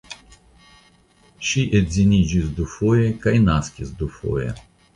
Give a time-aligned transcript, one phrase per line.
[1.49, 4.51] Ŝi edziniĝis dufoje kaj naskis dufoje.